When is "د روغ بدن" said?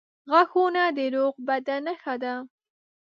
0.97-1.81